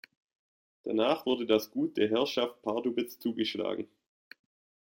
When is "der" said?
1.95-2.09